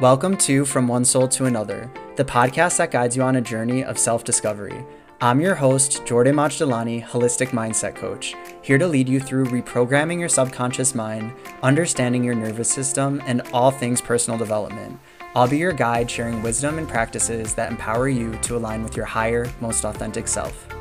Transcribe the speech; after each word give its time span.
Welcome 0.00 0.36
to 0.38 0.66
From 0.66 0.88
One 0.88 1.06
Soul 1.06 1.26
to 1.28 1.46
Another, 1.46 1.90
the 2.16 2.24
podcast 2.24 2.76
that 2.76 2.90
guides 2.90 3.16
you 3.16 3.22
on 3.22 3.36
a 3.36 3.40
journey 3.40 3.82
of 3.82 3.98
self 3.98 4.24
discovery. 4.24 4.84
I'm 5.22 5.40
your 5.40 5.54
host, 5.54 6.04
Jordan 6.04 6.36
Majdalani, 6.36 7.02
Holistic 7.02 7.48
Mindset 7.48 7.94
Coach, 7.94 8.34
here 8.60 8.76
to 8.76 8.86
lead 8.86 9.08
you 9.08 9.20
through 9.20 9.46
reprogramming 9.46 10.20
your 10.20 10.28
subconscious 10.28 10.94
mind, 10.94 11.32
understanding 11.62 12.22
your 12.22 12.34
nervous 12.34 12.70
system, 12.70 13.22
and 13.24 13.40
all 13.54 13.70
things 13.70 14.02
personal 14.02 14.38
development. 14.38 15.00
I'll 15.34 15.48
be 15.48 15.56
your 15.56 15.72
guide 15.72 16.10
sharing 16.10 16.42
wisdom 16.42 16.76
and 16.76 16.86
practices 16.86 17.54
that 17.54 17.70
empower 17.70 18.10
you 18.10 18.36
to 18.42 18.58
align 18.58 18.82
with 18.82 18.98
your 18.98 19.06
higher, 19.06 19.50
most 19.62 19.86
authentic 19.86 20.28
self. 20.28 20.75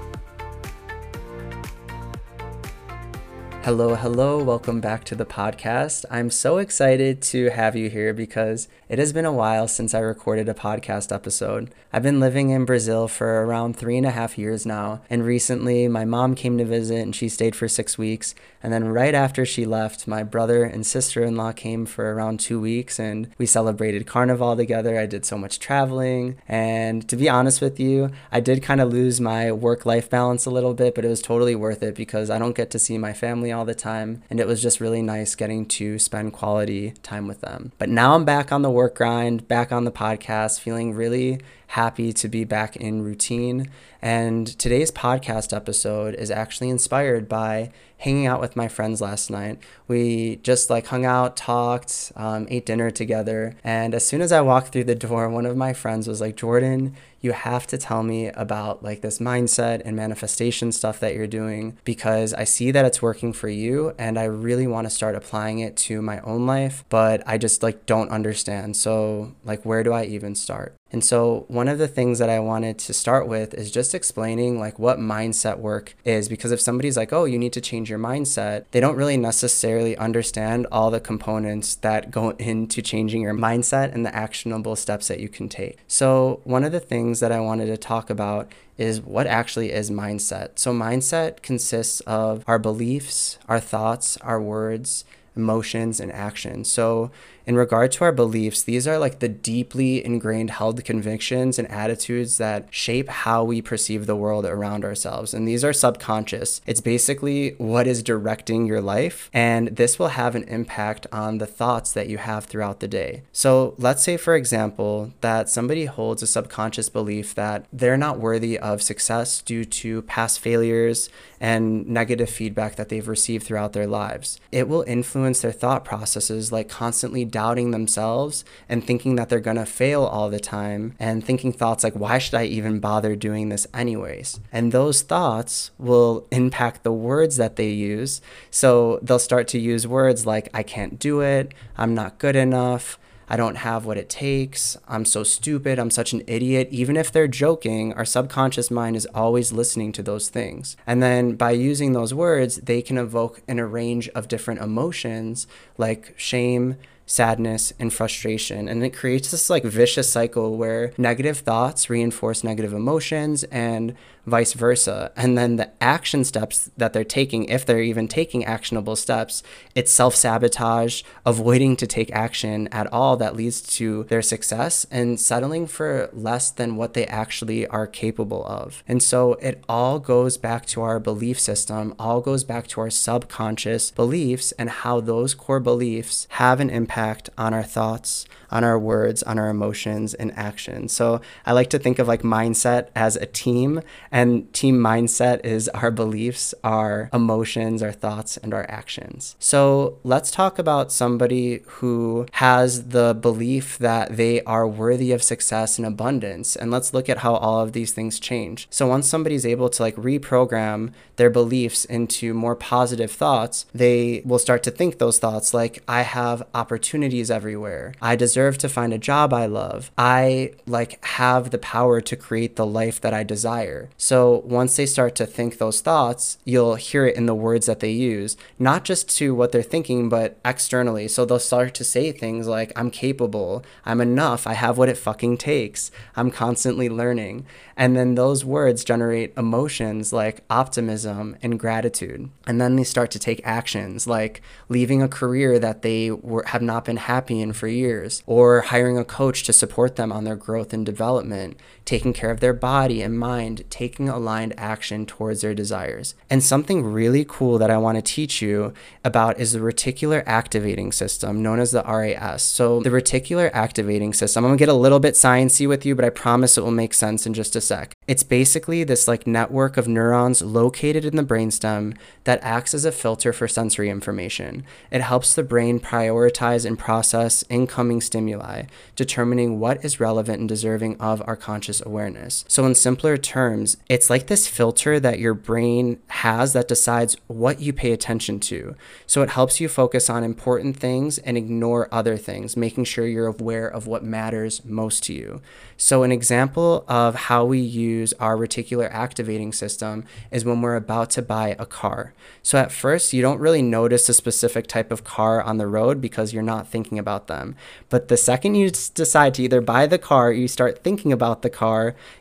Hello, 3.66 3.96
hello, 3.96 4.44
welcome 4.44 4.80
back 4.80 5.04
to 5.06 5.16
the 5.16 5.26
podcast. 5.26 6.06
I'm 6.12 6.30
so 6.30 6.60
excited 6.60 7.20
to 7.24 7.50
have 7.50 7.76
you 7.76 7.90
here 7.90 8.14
because 8.14 8.68
it 8.88 9.00
has 9.00 9.12
been 9.12 9.26
a 9.26 9.34
while 9.34 9.68
since 9.68 9.96
I 9.96 10.02
recorded 10.02 10.48
a 10.48 10.54
podcast 10.54 11.12
episode. 11.12 11.74
I've 11.92 12.04
been 12.04 12.20
living 12.20 12.52
in 12.52 12.66
Brazil 12.66 13.08
for 13.08 13.44
around 13.44 13.76
three 13.76 13.98
and 13.98 14.06
a 14.06 14.12
half 14.12 14.38
years 14.38 14.68
now, 14.68 15.02
and 15.10 15.26
recently 15.26 15.88
my 15.88 16.06
mom 16.06 16.36
came 16.36 16.60
to 16.60 16.64
visit 16.64 17.00
and 17.00 17.16
she 17.16 17.28
stayed 17.28 17.56
for 17.56 17.68
six 17.68 17.98
weeks. 17.98 18.36
And 18.62 18.72
then 18.72 18.90
right 18.90 19.16
after 19.16 19.48
she 19.48 19.66
left, 19.66 20.08
my 20.08 20.22
brother 20.22 20.64
and 20.64 20.86
sister 20.86 21.24
in 21.24 21.36
law 21.36 21.52
came 21.52 21.88
for 21.88 22.14
around 22.14 22.40
two 22.40 22.60
weeks 22.60 23.00
and 23.00 23.32
we 23.40 23.48
celebrated 23.48 24.06
Carnival 24.06 24.56
together. 24.56 25.00
I 25.00 25.08
did 25.08 25.26
so 25.26 25.40
much 25.40 25.58
traveling, 25.58 26.38
and 26.48 27.10
to 27.10 27.16
be 27.16 27.28
honest 27.28 27.62
with 27.62 27.80
you, 27.80 28.12
I 28.32 28.42
did 28.42 28.62
kind 28.62 28.80
of 28.80 28.94
lose 28.94 29.20
my 29.20 29.52
work 29.52 29.88
life 29.88 30.08
balance 30.08 30.46
a 30.46 30.52
little 30.52 30.76
bit, 30.76 30.94
but 30.94 31.04
it 31.04 31.10
was 31.10 31.24
totally 31.24 31.56
worth 31.56 31.82
it 31.82 31.96
because 31.96 32.30
I 32.30 32.38
don't 32.38 32.56
get 32.56 32.70
to 32.70 32.78
see 32.78 33.00
my 33.00 33.14
family 33.14 33.55
all 33.56 33.66
the 33.66 33.74
time. 33.74 34.22
And 34.30 34.40
it 34.40 34.46
was 34.46 34.62
just 34.62 34.80
really 34.80 35.02
nice 35.02 35.34
getting 35.34 35.66
to 35.68 35.98
spend 35.98 36.34
quality 36.34 36.92
time 37.02 37.28
with 37.28 37.42
them. 37.42 37.72
But 37.78 37.90
now 37.90 38.14
I'm 38.14 38.26
back 38.26 38.52
on 38.52 38.62
the 38.62 38.70
work 38.70 38.96
grind, 38.96 39.48
back 39.48 39.72
on 39.72 39.86
the 39.86 39.92
podcast, 39.92 40.60
feeling 40.60 40.94
really 40.94 41.40
happy 41.68 42.14
to 42.14 42.28
be 42.28 42.44
back 42.44 42.76
in 42.76 43.04
routine. 43.04 43.70
And 44.02 44.48
today's 44.60 44.92
podcast 44.92 45.56
episode 45.56 46.16
is 46.16 46.30
actually 46.30 46.70
inspired 46.70 47.28
by 47.28 47.72
hanging 47.98 48.28
out 48.28 48.42
with 48.42 48.56
my 48.56 48.68
friends 48.68 49.02
last 49.02 49.30
night. 49.30 49.58
We 49.88 50.38
just 50.38 50.70
like 50.70 50.88
hung 50.88 51.06
out, 51.06 51.36
talked, 51.38 52.12
um, 52.16 52.46
ate 52.50 52.66
dinner 52.66 52.92
together. 52.92 53.56
And 53.64 53.96
as 53.96 54.06
soon 54.06 54.22
as 54.22 54.32
I 54.32 54.42
walked 54.42 54.70
through 54.70 54.84
the 54.84 54.96
door, 54.96 55.30
one 55.30 55.46
of 55.46 55.58
my 55.58 55.74
friends 55.74 56.08
was 56.08 56.22
like, 56.22 56.36
Jordan, 56.36 56.96
you 57.22 57.32
have 57.32 57.66
to 57.68 57.78
tell 57.78 58.04
me 58.04 58.28
about 58.28 58.84
like 58.84 59.02
this 59.02 59.18
mindset 59.18 59.82
and 59.84 59.96
manifestation 59.96 60.72
stuff 60.72 61.00
that 61.00 61.16
you're 61.16 61.26
doing 61.26 61.78
because 61.84 62.34
I 62.34 62.44
see 62.44 62.70
that 62.72 62.86
it's 62.86 63.02
working 63.02 63.34
for 63.34 63.50
you 63.50 63.96
and 63.98 64.20
I 64.20 64.26
really 64.26 64.68
want 64.68 64.86
to 64.86 64.92
start 64.92 65.16
applying 65.16 65.60
it 65.60 65.76
to 65.78 66.04
my 66.04 66.20
own 66.20 66.46
life, 66.46 66.86
but 66.90 67.24
I 67.26 67.40
just 67.40 67.64
like 67.64 67.88
don't 67.88 68.10
understand. 68.10 68.78
So, 68.78 69.34
like, 69.44 69.66
where 69.66 69.82
do 69.82 69.94
I 69.94 70.04
even 70.04 70.36
start? 70.36 70.76
And 70.92 71.04
so, 71.04 71.46
one 71.48 71.68
of 71.68 71.80
the 71.80 71.88
things 71.88 72.20
that 72.20 72.30
I 72.30 72.40
wanted 72.40 72.78
to 72.80 72.94
start 72.94 73.28
with 73.28 73.56
is 73.56 73.72
just 73.72 73.96
explaining 73.96 74.60
like 74.60 74.78
what 74.78 75.00
mindset 75.00 75.58
work 75.58 75.96
is 76.06 76.30
because 76.30 76.52
if 76.52 76.62
somebody's 76.62 76.96
like, 76.96 77.12
"Oh, 77.12 77.26
you 77.26 77.40
need 77.40 77.54
to 77.54 77.62
change 77.62 77.90
your 77.90 77.98
mindset," 77.98 78.66
they 78.72 78.80
don't 78.80 78.96
really 78.96 79.18
necessarily 79.18 79.98
understand 79.98 80.68
all 80.72 80.92
the 80.92 81.00
components 81.00 81.76
that 81.76 82.12
go 82.12 82.30
into 82.38 82.84
changing 82.84 83.22
your 83.22 83.34
mindset 83.34 83.94
and 83.94 84.06
the 84.06 84.16
actionable 84.16 84.76
steps 84.76 85.08
that 85.08 85.20
you 85.20 85.28
can 85.28 85.50
take. 85.50 85.80
So, 85.88 86.40
one 86.44 86.64
of 86.64 86.72
the 86.72 86.80
things 86.80 87.20
that 87.20 87.32
I 87.32 87.40
wanted 87.40 87.66
to 87.66 87.78
talk 87.78 88.12
about 88.12 88.52
is 88.78 89.02
what 89.02 89.26
actually 89.26 89.72
is 89.72 89.90
mindset. 89.90 90.60
So, 90.60 90.72
mindset 90.72 91.42
consists 91.42 92.00
of 92.02 92.44
our 92.46 92.60
beliefs, 92.60 93.40
our 93.50 93.60
thoughts, 93.60 94.18
our 94.18 94.40
words, 94.40 95.04
emotions, 95.36 96.00
and 96.00 96.12
actions. 96.12 96.70
So, 96.70 97.12
in 97.46 97.56
regard 97.56 97.92
to 97.94 98.04
our 98.04 98.12
beliefs, 98.12 98.64
these 98.64 98.88
are 98.88 98.98
like 98.98 99.20
the 99.20 99.30
deeply 99.30 100.04
ingrained 100.04 100.52
held 100.52 100.84
convictions 100.84 101.60
and 101.60 101.70
attitudes 101.70 102.38
that 102.38 102.68
shape 102.72 103.10
how 103.10 103.44
we 103.44 103.62
perceive 103.62 104.06
the 104.06 104.16
world 104.16 104.46
around 104.46 104.84
ourselves. 104.84 105.34
And 105.34 105.48
these 105.48 105.64
are 105.64 105.74
subconscious. 105.74 106.62
It's 106.66 106.82
basically 106.82 107.52
what 107.58 107.88
is 107.88 108.04
directing 108.04 108.66
your 108.66 108.82
life, 108.82 109.30
and 109.34 109.70
this 109.70 110.00
will 110.00 110.10
have 110.10 110.36
an 110.36 110.44
impact 110.44 111.08
on 111.12 111.38
the 111.38 111.46
thoughts 111.46 111.92
that 111.94 112.10
you 112.10 112.18
have 112.18 112.46
throughout 112.46 112.80
the 112.80 112.88
day. 112.88 113.24
So, 113.32 113.76
let's 113.78 114.04
say, 114.04 114.18
for 114.18 114.36
example, 114.36 115.14
that 115.22 115.50
somebody 115.50 115.86
holds 115.86 116.24
a 116.24 116.28
subconscious 116.28 116.90
belief 116.90 117.36
that 117.36 117.66
they're 117.72 117.98
not 117.98 118.20
worthy 118.20 118.58
of 118.58 118.82
success 118.82 119.42
due 119.42 119.66
to 119.66 120.02
past 120.04 120.40
failures 120.40 121.10
and 121.40 121.88
negative 121.88 122.30
feedback 122.30 122.76
that 122.76 122.90
they've 122.90 123.08
received 123.08 123.46
throughout 123.46 123.74
their 123.74 123.88
lives. 123.88 124.40
It 124.52 124.68
will 124.68 124.84
influence 124.84 125.42
their 125.42 125.52
thought 125.52 125.86
processes 125.86 126.52
like 126.52 126.70
constantly 126.70 127.26
doubting 127.36 127.72
themselves 127.72 128.46
and 128.70 128.82
thinking 128.82 129.18
that 129.18 129.28
they're 129.28 129.42
going 129.42 129.58
to 129.58 129.66
fail 129.66 130.04
all 130.06 130.30
the 130.30 130.40
time 130.40 130.96
and 130.98 131.22
thinking 131.22 131.52
thoughts 131.52 131.84
like, 131.84 131.94
why 131.94 132.18
should 132.18 132.36
I 132.36 132.46
even 132.46 132.80
bother 132.80 133.14
doing 133.14 133.50
this 133.50 133.68
anyways? 133.74 134.40
And 134.54 134.72
those 134.72 135.02
thoughts 135.02 135.72
will 135.78 136.26
impact 136.32 136.84
the 136.84 136.94
words 136.94 137.36
that 137.36 137.58
they 137.58 137.72
use. 137.72 138.22
So 138.52 139.00
they'll 139.02 139.20
start 139.20 139.50
to 139.50 139.60
use 139.60 139.86
words 139.86 140.26
like, 140.26 140.48
I 140.54 140.64
can't 140.64 140.98
do 140.98 141.20
it, 141.20 141.54
I'm 141.76 141.94
not 141.94 142.20
good 142.20 142.38
enough. 142.38 142.98
I 143.28 143.38
don't 143.38 143.56
have 143.56 143.86
what 143.86 143.98
it 143.98 144.08
takes. 144.08 144.78
I'm 144.88 145.04
so 145.04 145.24
stupid. 145.24 145.80
I'm 145.80 145.90
such 145.90 146.14
an 146.14 146.22
idiot. 146.28 146.68
Even 146.70 146.96
if 146.96 147.12
they're 147.12 147.28
joking, 147.28 147.92
our 147.94 148.06
subconscious 148.06 148.70
mind 148.70 148.96
is 148.96 149.08
always 149.16 149.52
listening 149.52 149.92
to 149.94 150.04
those 150.04 150.30
things. 150.30 150.78
And 150.86 151.02
then 151.02 151.34
by 151.34 151.52
using 151.52 151.94
those 151.94 152.14
words, 152.14 152.58
they 152.58 152.84
can 152.84 153.00
evoke 153.00 153.42
in 153.48 153.58
a 153.58 153.66
range 153.66 154.10
of 154.10 154.28
different 154.28 154.62
emotions 154.62 155.48
like 155.78 156.14
shame, 156.18 156.78
sadness, 157.06 157.74
and 157.80 157.94
frustration. 157.94 158.68
And 158.68 158.84
it 158.84 158.92
creates 158.92 159.32
this 159.32 159.50
like 159.50 159.64
vicious 159.64 160.12
cycle 160.12 160.58
where 160.58 160.94
negative 160.98 161.40
thoughts 161.40 161.90
reinforce 161.90 162.44
negative 162.44 162.74
emotions 162.74 163.44
and 163.46 163.96
vice 164.26 164.54
versa. 164.54 165.12
And 165.16 165.38
then 165.38 165.56
the 165.56 165.72
action 165.82 166.24
steps 166.24 166.70
that 166.78 166.94
they're 166.94 167.04
taking, 167.04 167.46
if 167.46 167.66
they're 167.66 167.82
even 167.82 168.08
taking 168.08 168.46
actionable 168.46 168.96
steps, 168.96 169.44
it's 169.74 169.92
self 169.92 170.16
sabotage, 170.16 171.04
avoiding 171.26 171.76
to 171.78 171.88
take 171.88 172.12
action 172.12 172.68
at 172.72 172.92
all 172.92 173.18
that 173.18 173.36
leads 173.36 173.62
to 173.78 174.04
their 174.06 174.22
success 174.22 174.86
and 174.92 175.20
settling 175.20 175.68
for 175.68 176.10
less 176.14 176.50
than 176.50 176.76
what 176.76 176.94
they 176.94 177.06
actually 177.06 177.68
are 177.68 177.88
capable 177.88 178.46
of. 178.46 178.84
And 178.88 179.02
so 179.02 179.34
it 179.36 179.64
all 179.70 180.00
goes 180.00 180.38
back 180.38 180.66
to 180.68 180.82
our 180.82 181.00
belief 181.00 181.40
system, 181.40 181.96
all 182.00 182.22
goes 182.22 182.44
back 182.44 182.68
to 182.68 182.82
our 182.82 182.90
subconscious 182.90 183.92
beliefs 183.92 184.52
and 184.54 184.70
how 184.70 185.00
those 185.00 185.34
core 185.34 185.60
beliefs 185.60 186.28
have 186.32 186.60
an 186.60 186.70
impact 186.70 187.30
on 187.38 187.54
our 187.54 187.64
thoughts, 187.64 188.26
on 188.52 188.64
our 188.64 188.78
words, 188.78 189.24
on 189.24 189.40
our 189.40 189.50
emotions 189.50 190.14
and 190.14 190.32
actions. 190.38 190.94
So 190.94 191.22
I 191.46 191.52
like 191.54 191.70
to 191.72 191.80
think 191.80 192.00
of 192.00 192.08
like 192.08 192.22
mindset 192.22 192.90
as 192.96 193.16
a 193.16 193.26
team, 193.26 193.82
and 194.12 194.52
team 194.54 194.78
mindset 194.80 195.44
is 195.46 195.70
our 195.70 195.92
beliefs, 195.92 196.54
our 196.64 197.10
emotions, 197.14 197.82
our 197.82 197.92
thoughts, 197.92 198.38
and 198.38 198.54
our 198.54 198.66
actions. 198.70 199.36
So 199.40 199.98
let's 200.04 200.32
talk 200.32 200.60
about 200.60 200.92
somebody 200.92 201.62
who 201.66 202.26
has 202.34 202.90
the 202.90 203.14
belief 203.14 203.78
that 203.80 204.18
they 204.18 204.42
are 204.44 204.68
worthy 204.68 205.12
of 205.12 205.24
success 205.24 205.78
and 205.78 205.88
abundance. 205.88 206.56
And 206.56 206.72
let's 206.72 206.94
look 206.94 207.10
at 207.10 207.20
how 207.20 207.36
all 207.36 207.62
of 207.62 207.74
these 207.74 207.94
things 207.94 208.20
change. 208.20 208.68
So 208.70 208.88
once 208.88 209.08
somebody's 209.08 209.46
able 209.46 209.70
to 209.70 209.82
like 209.82 209.96
reprogram 209.96 210.92
their 211.16 211.30
beliefs 211.30 211.86
into 211.86 212.34
more 212.34 212.56
positive 212.56 213.12
thoughts, 213.12 213.66
they 213.74 214.22
will 214.26 214.40
start 214.40 214.64
to 214.64 214.72
think 214.72 214.98
those 214.98 215.18
thoughts 215.18 215.54
like, 215.54 215.82
I 215.88 216.02
have 216.02 216.46
opportunities 216.54 217.32
everywhere. 217.32 217.94
I 218.02 218.16
deserve 218.16 218.35
deserve 218.36 218.58
to 218.58 218.68
find 218.68 218.92
a 218.92 218.98
job 218.98 219.32
I 219.32 219.46
love. 219.46 219.92
I 219.98 220.52
like 220.68 221.02
have 221.06 221.52
the 221.52 221.58
power 221.58 222.02
to 222.02 222.18
create 222.18 222.58
the 222.58 222.66
life 222.66 223.00
that 223.00 223.14
I 223.14 223.24
desire. 223.24 223.90
So 223.96 224.42
once 224.44 224.76
they 224.76 224.86
start 224.86 225.16
to 225.16 225.26
think 225.26 225.58
those 225.58 225.80
thoughts, 225.80 226.38
you'll 226.44 226.76
hear 226.76 227.06
it 227.06 227.16
in 227.16 227.28
the 227.28 227.34
words 227.34 227.66
that 227.68 227.80
they 227.80 227.92
use, 227.92 228.36
not 228.60 228.84
just 228.84 229.08
to 229.20 229.34
what 229.34 229.54
they're 229.54 229.64
thinking, 229.64 230.10
but 230.10 230.38
externally. 230.44 231.08
So 231.08 231.24
they'll 231.24 231.40
start 231.40 231.74
to 231.76 231.86
say 231.86 232.12
things 232.12 232.46
like, 232.46 232.74
I'm 232.76 232.92
capable, 232.92 233.64
I'm 233.86 234.02
enough, 234.02 234.46
I 234.46 234.54
have 234.54 234.78
what 234.78 234.90
it 234.90 234.98
fucking 234.98 235.38
takes, 235.38 235.90
I'm 236.18 236.30
constantly 236.30 236.90
learning. 236.90 237.46
And 237.78 237.96
then 237.96 238.16
those 238.16 238.44
words 238.44 238.84
generate 238.84 239.34
emotions 239.38 240.12
like 240.12 240.44
optimism 240.50 241.38
and 241.42 241.60
gratitude. 241.60 242.30
And 242.48 242.60
then 242.60 242.76
they 242.76 242.84
start 242.84 243.12
to 243.12 243.20
take 243.20 243.42
actions 243.46 244.08
like 244.08 244.42
leaving 244.68 245.02
a 245.02 245.08
career 245.08 245.58
that 245.60 245.82
they 245.82 246.12
were, 246.12 246.44
have 246.48 246.62
not 246.62 246.84
been 246.86 246.98
happy 246.98 247.42
in 247.42 247.54
for 247.54 247.68
years, 247.68 248.24
or 248.26 248.62
hiring 248.62 248.98
a 248.98 249.06
coach 249.06 249.44
to 249.44 249.54
support 249.54 249.96
them 249.96 250.12
on 250.12 250.24
their 250.24 250.36
growth 250.36 250.74
and 250.74 250.86
development, 250.86 251.58
taking 251.86 252.14
care 252.14 252.32
of 252.32 252.40
their 252.40 252.54
body 252.54 253.02
and 253.02 253.18
mind, 253.18 253.64
taking 253.70 254.10
aligned 254.10 254.54
action 254.58 255.06
towards 255.06 255.42
their 255.42 255.54
desires. 255.54 256.16
And 256.30 256.44
something 256.44 256.84
really 256.84 257.26
cool 257.28 257.58
that 257.58 257.72
I 257.72 257.78
want 257.78 257.98
to 257.98 258.02
teach 258.02 258.42
you 258.42 258.74
about 259.04 259.40
is 259.40 259.54
the 259.54 259.60
reticular 259.60 260.24
activating 260.26 260.92
system, 260.92 261.42
known 261.42 261.60
as 261.60 261.72
the 261.72 261.84
RAS. 261.84 262.44
So, 262.44 262.82
the 262.82 262.90
reticular 262.90 263.50
activating 263.54 264.14
system, 264.14 264.44
I'm 264.44 264.50
going 264.50 264.58
to 264.58 264.62
get 264.62 264.70
a 264.70 264.74
little 264.74 265.00
bit 265.00 265.14
sciencey 265.14 265.68
with 265.68 265.86
you, 265.86 265.96
but 265.96 266.06
I 266.06 266.10
promise 266.10 266.58
it 266.58 266.64
will 266.64 266.72
make 266.72 266.94
sense 266.94 267.26
in 267.26 267.34
just 267.34 267.56
a 267.56 267.62
sec. 267.62 267.94
It's 268.08 268.24
basically 268.24 268.84
this 268.84 269.08
like 269.08 269.26
network 269.26 269.78
of 269.78 269.88
neurons 269.88 270.42
located 270.42 271.06
in 271.06 271.16
the 271.16 271.24
brainstem 271.24 271.96
that 272.26 272.40
acts 272.44 272.74
as 272.74 272.86
a 272.86 272.92
filter 272.92 273.34
for 273.34 273.48
sensory 273.48 273.90
information. 273.90 274.64
It 274.92 275.02
helps 275.02 275.34
the 275.34 275.44
brain 275.44 275.80
prioritize 275.80 276.66
and 276.66 276.78
process 276.78 277.44
incoming 277.50 278.02
stimuli 278.02 278.26
stimuli, 278.26 278.64
determining 278.96 279.60
what 279.60 279.84
is 279.84 280.00
relevant 280.00 280.40
and 280.40 280.50
deserving 280.50 280.98
of 281.00 281.22
our 281.28 281.36
conscious 281.36 281.75
awareness. 281.82 282.46
So, 282.48 282.66
in 282.66 282.76
simpler 282.76 283.18
terms, 283.18 283.78
it's 283.90 284.10
like 284.10 284.28
this 284.28 284.48
filter 284.48 285.00
that 285.00 285.20
your 285.20 285.34
brain 285.34 286.00
has 286.08 286.54
that 286.54 286.68
decides 286.68 287.18
what 287.28 287.60
you 287.60 287.74
pay 287.74 287.92
attention 287.92 288.40
to. 288.42 288.76
So, 289.08 289.22
it 289.22 289.32
helps 289.32 289.60
you 289.60 289.68
focus 289.68 290.10
on 290.10 290.24
important 290.24 290.78
things 290.78 291.18
and 291.20 291.38
ignore 291.38 291.90
other 291.92 292.18
things, 292.18 292.56
making 292.56 292.86
sure 292.86 293.08
you're 293.08 293.28
aware 293.28 293.68
of 293.68 293.88
what 293.88 294.04
matters 294.04 294.64
most 294.64 295.04
to 295.06 295.14
you. 295.14 295.42
So, 295.78 296.04
an 296.04 296.12
example 296.12 296.86
of 296.88 297.16
how 297.16 297.46
we 297.46 297.60
use 297.60 298.14
our 298.14 298.38
reticular 298.38 298.90
activating 298.92 299.54
system 299.54 300.06
is 300.32 300.46
when 300.46 300.62
we're 300.62 300.76
about 300.76 301.10
to 301.12 301.22
buy 301.22 301.56
a 301.58 301.66
car. 301.66 302.14
So, 302.44 302.60
at 302.60 302.72
first, 302.72 303.14
you 303.14 303.22
don't 303.22 303.40
really 303.40 303.62
notice 303.62 304.08
a 304.10 304.14
specific 304.14 304.68
type 304.68 304.92
of 304.92 305.04
car 305.04 305.42
on 305.42 305.58
the 305.58 305.68
road 305.68 306.02
because 306.02 306.34
you're 306.34 306.44
not 306.44 306.68
thinking 306.68 307.00
about 307.00 307.28
them. 307.28 307.56
But 307.90 308.10
the 308.10 308.18
second 308.18 308.56
you 308.56 308.70
decide 308.70 309.34
to 309.36 309.44
either 309.44 309.62
buy 309.62 309.88
the 309.88 309.98
car 309.98 310.32
you 310.32 310.48
start 310.48 310.84
thinking 310.84 311.12
about 311.12 311.42
the 311.42 311.50
car, 311.50 311.65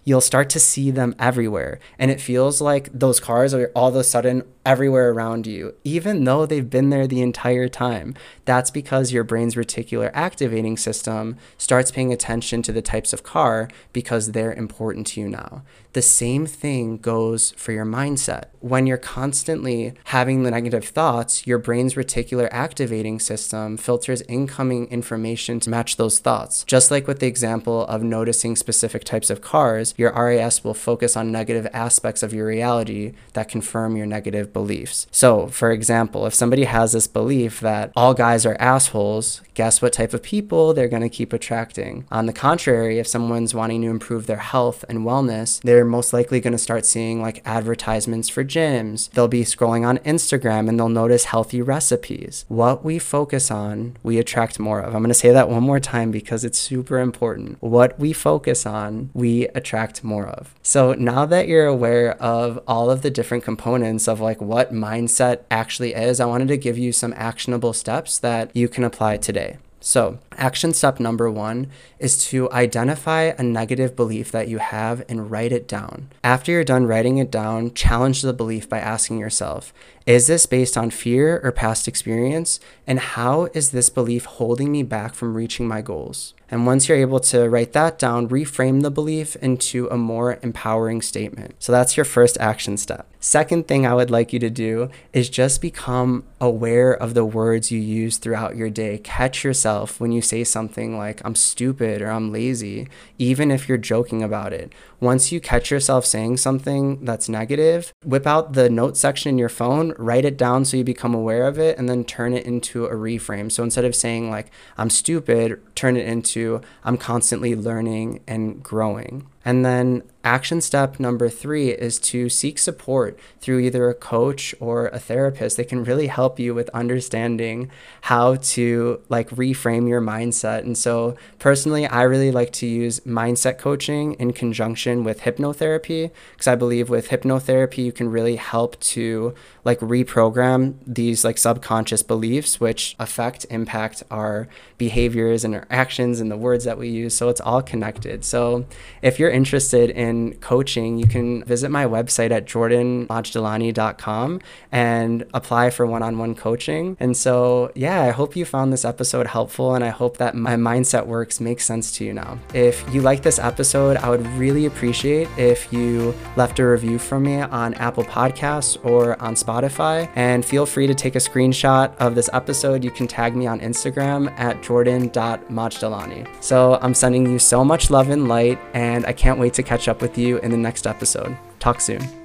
you'll 0.05 0.21
start 0.21 0.51
to 0.51 0.61
see 0.61 0.91
them 0.91 1.15
everywhere. 1.19 1.79
And 1.99 2.11
it 2.11 2.21
feels 2.21 2.61
like 2.61 2.91
those 2.93 3.21
cars 3.21 3.55
are 3.55 3.71
all 3.75 3.89
of 3.89 3.97
a 3.97 4.05
sudden 4.05 4.43
everywhere 4.67 5.11
around 5.11 5.47
you, 5.47 5.75
even 5.85 6.25
though 6.25 6.47
they've 6.47 6.71
been 6.71 6.91
there 6.91 7.07
the 7.07 7.21
entire 7.21 7.69
time. 7.69 8.15
That's 8.45 8.71
because 8.71 9.13
your 9.13 9.25
brain's 9.25 9.55
reticular 9.55 10.11
activating 10.15 10.77
system 10.77 11.37
starts 11.59 11.91
paying 11.91 12.13
attention 12.13 12.63
to 12.63 12.73
the 12.73 12.83
types 12.83 13.13
of 13.13 13.23
car 13.23 13.69
because 13.93 14.33
they're 14.33 14.55
important 14.55 15.07
to 15.09 15.21
you 15.21 15.29
now. 15.29 15.63
The 15.93 16.03
same 16.03 16.47
thing 16.47 16.99
goes 16.99 17.53
for 17.53 17.71
your 17.71 17.85
mindset. 17.85 18.47
When 18.59 18.87
you're 18.87 18.97
constantly 18.97 19.95
having 20.05 20.43
the 20.43 20.51
negative 20.51 20.87
thoughts, 20.87 21.47
your 21.47 21.59
brain's 21.59 21.95
reticular 21.95 22.49
activating 22.51 23.21
system 23.21 23.77
filters 23.77 24.23
incoming 24.23 24.89
information 24.89 25.61
to 25.61 25.71
match 25.71 25.97
those 25.97 26.19
thoughts. 26.19 26.65
Just 26.65 26.91
like 26.91 27.07
with 27.07 27.21
the 27.21 27.29
example 27.29 27.87
of 27.87 28.03
noticing 28.03 28.57
specific 28.57 29.05
types 29.05 29.31
of 29.31 29.34
cars, 29.41 29.95
your 29.97 30.13
RAS 30.13 30.65
will 30.65 30.75
focus 30.75 31.17
on 31.17 31.33
negative 31.33 31.67
aspects 31.73 32.23
of 32.23 32.33
your 32.33 32.47
reality 32.47 33.13
that 33.33 33.49
confirm 33.49 33.97
your 33.97 34.07
negative 34.07 34.53
beliefs. 34.53 35.07
So, 35.11 35.47
for 35.49 35.71
example, 35.71 36.27
if 36.27 36.35
somebody 36.35 36.65
has 36.65 36.93
this 36.93 37.07
belief 37.07 37.61
that 37.61 37.93
all 37.97 38.15
guys 38.15 38.47
are 38.47 38.57
assholes, 38.61 39.41
guess 39.55 39.81
what 39.81 39.93
type 39.93 40.13
of 40.13 40.23
people 40.23 40.75
they're 40.75 40.89
going 40.89 41.03
to 41.03 41.09
keep 41.09 41.33
attracting? 41.33 42.07
On 42.11 42.27
the 42.27 42.33
contrary, 42.33 42.99
if 42.99 43.07
someone's 43.07 43.55
wanting 43.55 43.83
to 43.83 43.89
improve 43.89 44.27
their 44.27 44.39
health 44.39 44.85
and 44.89 45.01
wellness, 45.01 45.61
they're 45.63 45.85
most 45.85 46.13
likely 46.13 46.41
going 46.41 46.53
to 46.53 46.59
start 46.59 46.85
seeing 46.85 47.23
like 47.23 47.43
advertisements 47.45 48.29
for 48.29 48.45
gyms. 48.45 49.11
They'll 49.11 49.29
be 49.29 49.45
scrolling 49.45 49.87
on 49.87 49.99
Instagram 49.99 50.69
and 50.69 50.79
they'll 50.79 50.89
notice 50.89 51.27
healthy 51.27 51.63
recipes. 51.63 52.45
What 52.49 52.85
we 52.85 52.99
focus 52.99 53.51
on, 53.51 53.97
we 54.03 54.19
attract 54.19 54.59
more 54.59 54.81
of. 54.81 54.95
I'm 54.95 55.03
going 55.03 55.09
to 55.09 55.15
say 55.15 55.33
that 55.33 55.49
one 55.49 55.63
more 55.63 55.81
time 55.81 56.11
because 56.11 56.45
it's 56.45 56.59
super 56.59 56.99
important. 56.99 57.57
What 57.61 57.99
we 57.99 58.13
focus 58.13 58.67
on, 58.67 59.11
we 59.15 59.24
attract 59.55 60.05
more 60.05 60.27
of. 60.27 60.55
So 60.63 60.93
now 60.95 61.27
that 61.27 61.49
you're 61.49 61.67
aware 61.67 62.21
of 62.23 62.63
all 62.67 62.91
of 62.91 63.03
the 63.03 63.11
different 63.11 63.45
components 63.45 64.09
of 64.09 64.21
like 64.21 64.41
what 64.41 64.73
mindset 64.73 65.41
actually 65.51 65.95
is, 65.95 66.21
I 66.21 66.27
wanted 66.27 66.49
to 66.49 66.57
give 66.57 66.79
you 66.79 66.93
some 66.93 67.15
actionable 67.17 67.73
steps 67.73 68.19
that 68.19 68.55
you 68.55 68.69
can 68.69 68.85
apply 68.85 69.17
today. 69.19 69.59
So, 69.87 70.19
action 70.39 70.73
step 70.73 70.99
number 70.99 71.31
one 71.31 71.67
is 71.99 72.17
to 72.29 72.51
identify 72.53 73.35
a 73.37 73.43
negative 73.43 73.95
belief 73.95 74.33
that 74.33 74.49
you 74.49 74.57
have 74.57 75.05
and 75.11 75.31
write 75.31 75.53
it 75.53 75.69
down. 75.69 76.09
After 76.25 76.53
you're 76.53 76.65
done 76.65 76.87
writing 76.87 77.19
it 77.19 77.31
down, 77.31 77.75
challenge 77.75 78.23
the 78.23 78.33
belief 78.33 78.67
by 78.67 78.79
asking 78.79 79.19
yourself 79.19 79.75
Is 80.07 80.27
this 80.27 80.45
based 80.45 80.77
on 80.77 80.91
fear 80.91 81.41
or 81.43 81.51
past 81.51 81.89
experience? 81.89 82.61
And 82.87 82.99
how 82.99 83.49
is 83.55 83.71
this 83.71 83.89
belief 83.89 84.27
holding 84.27 84.71
me 84.71 84.83
back 84.83 85.15
from 85.15 85.35
reaching 85.35 85.67
my 85.67 85.81
goals? 85.81 86.35
And 86.51 86.67
once 86.67 86.89
you're 86.89 86.99
able 86.99 87.21
to 87.21 87.49
write 87.49 87.73
that 87.73 87.99
down, 87.99 88.29
reframe 88.29 88.83
the 88.83 88.91
belief 88.91 89.35
into 89.37 89.89
a 89.89 89.97
more 89.97 90.39
empowering 90.43 91.01
statement. 91.01 91.55
So 91.59 91.73
that's 91.73 91.97
your 91.97 92.05
first 92.05 92.37
action 92.39 92.77
step. 92.77 93.09
Second 93.19 93.67
thing 93.67 93.87
I 93.87 93.95
would 93.95 94.11
like 94.11 94.35
you 94.35 94.39
to 94.41 94.51
do 94.51 94.91
is 95.15 95.31
just 95.31 95.63
become 95.63 96.25
aware 96.43 96.93
of 96.93 97.15
the 97.15 97.25
words 97.25 97.73
you 97.73 97.81
use 97.81 98.19
throughout 98.19 98.55
your 98.55 98.69
day. 98.69 98.99
Catch 98.99 99.43
yourself 99.43 99.99
when 99.99 100.13
you 100.13 100.21
say 100.21 100.45
something 100.45 100.99
like, 100.99 101.23
I'm 101.25 101.35
stupid 101.35 102.03
or 102.03 102.11
I'm 102.11 102.31
lazy, 102.31 102.89
even 103.19 103.51
if 103.51 103.67
you're 103.67 103.79
joking 103.79 104.23
about 104.23 104.53
it. 104.53 104.71
Once 105.01 105.33
you 105.33 105.41
catch 105.41 105.71
yourself 105.71 106.05
saying 106.05 106.37
something 106.37 107.03
that's 107.05 107.29
negative, 107.29 107.93
whip 108.05 108.27
out 108.27 108.53
the 108.53 108.69
note 108.69 108.99
section 108.99 109.31
in 109.31 109.39
your 109.39 109.49
phone, 109.49 109.94
write 109.99 110.25
it 110.25 110.37
down 110.37 110.65
so 110.65 110.77
you 110.77 110.85
become 110.85 111.15
aware 111.15 111.47
of 111.47 111.59
it, 111.59 111.79
and 111.79 111.89
then 111.89 112.05
turn 112.05 112.33
it 112.33 112.47
into 112.47 112.87
a 112.87 112.95
reframe. 112.95 113.51
So 113.51 113.63
instead 113.63 113.85
of 113.85 113.95
saying, 113.95 114.31
like, 114.31 114.51
I'm 114.77 114.91
stupid, 114.91 115.61
turn 115.75 115.97
it 115.97 116.07
into, 116.07 116.61
I'm 116.85 116.97
constantly 116.97 117.55
learning 117.55 118.21
and 118.27 118.63
growing. 118.63 119.27
And 119.45 119.65
then 119.65 120.03
action 120.25 120.59
step 120.61 120.99
number 120.99 121.29
three 121.29 121.69
is 121.69 121.99
to 121.99 122.31
seek 122.31 122.59
support 122.59 123.19
through 123.41 123.59
either 123.59 123.89
a 123.91 123.95
coach 123.95 124.55
or 124.59 124.89
a 124.89 124.99
therapist. 124.99 125.59
They 125.59 125.65
can 125.65 125.85
really 125.85 126.07
help 126.07 126.39
you 126.39 126.55
with 126.55 126.71
understanding 126.71 127.71
how 128.03 128.37
to 128.37 129.03
like 129.11 129.29
reframe 129.31 129.87
your 129.87 130.01
mindset. 130.01 130.61
And 130.61 130.77
so 130.77 131.17
personally, 131.39 131.87
I 131.87 132.03
really 132.03 132.33
like 132.33 132.53
to 132.55 132.67
use 132.67 133.01
mindset 133.01 133.59
coaching 133.59 134.15
in 134.15 134.33
conjunction 134.33 135.05
with 135.05 135.21
hypnotherapy 135.21 136.11
because 136.33 136.47
I 136.47 136.55
believe 136.55 136.89
with 136.89 137.09
hypnotherapy, 137.09 137.85
you 137.85 137.93
can 137.93 138.09
really 138.09 138.37
help 138.37 138.81
to 138.81 139.35
like 139.65 139.81
reprogram 139.81 140.77
these 140.87 141.25
like 141.25 141.37
subconscious 141.37 142.03
beliefs, 142.03 142.61
which 142.61 142.97
affect, 142.99 143.45
impact 143.51 144.03
our 144.11 144.49
behaviors 144.79 145.45
and 145.45 145.55
our 145.55 145.67
actions 145.71 146.21
and 146.21 146.31
the 146.31 146.37
words 146.37 146.65
that 146.65 146.79
we 146.79 146.89
use. 146.89 147.15
So 147.15 147.29
it's 147.29 147.41
all 147.41 147.63
connected. 147.63 148.25
So 148.25 148.65
if 149.03 149.19
you're 149.19 149.34
interested 149.35 149.91
in 149.91 150.35
coaching, 150.37 150.99
you 150.99 151.07
can 151.07 151.45
visit 151.45 151.71
my 151.71 151.85
website 151.85 152.31
at 152.31 152.47
jordanmajdalani.com 152.47 154.41
and 154.73 155.27
apply 155.35 155.71
for 155.71 155.85
one 155.87 156.03
on 156.03 156.19
one 156.19 156.35
coaching. 156.35 156.97
And 157.01 157.17
so, 157.17 157.71
yeah, 157.75 158.03
I 158.03 158.11
hope 158.11 158.37
you 158.37 158.45
found 158.45 158.73
this 158.73 158.85
episode 158.85 159.27
helpful 159.27 159.75
and 159.75 159.85
I 159.85 159.89
hope 159.89 160.19
that 160.19 160.35
my 160.35 160.55
mindset 160.55 161.07
works 161.07 161.41
makes 161.41 161.65
sense 161.65 161.93
to 161.97 162.05
you 162.05 162.15
now. 162.15 162.39
If 162.55 162.85
you 162.95 163.03
like 163.03 163.23
this 163.23 163.39
episode, 163.39 163.97
I 163.97 164.09
would 164.09 164.27
really 164.39 164.67
appreciate 164.67 165.29
if 165.37 165.73
you 165.73 166.15
left 166.37 166.59
a 166.59 166.67
review 166.67 166.99
for 166.99 167.19
me 167.19 167.41
on 167.41 167.75
Apple 167.75 168.05
Podcasts 168.05 168.83
or 168.85 169.21
on 169.21 169.35
Spotify. 169.35 170.09
And 170.15 170.45
feel 170.45 170.67
free 170.67 170.87
to 170.87 170.95
take 170.95 171.17
a 171.17 171.19
screenshot 171.19 171.95
of 171.97 172.15
this 172.15 172.31
episode. 172.33 172.85
You 172.85 172.91
can 172.91 173.09
tag 173.09 173.35
me 173.35 173.47
on 173.47 173.61
Instagram 173.61 174.31
at 174.39 174.63
jordan.majdalani. 174.63 176.27
So 176.43 176.79
I'm 176.81 176.95
sending 176.95 177.27
you 177.27 177.39
so 177.39 177.65
much 177.65 177.91
love 177.91 178.11
and 178.11 178.29
light, 178.29 178.59
and 178.75 179.05
I 179.07 179.13
can't 179.25 179.41
wait 179.41 179.55
to 179.55 179.63
catch 179.63 179.89
up 179.89 180.03
with 180.03 180.19
you 180.19 180.37
in 180.41 180.51
the 180.51 180.57
next 180.57 180.87
episode. 180.87 181.35
Talk 181.59 181.81
soon. 181.81 182.24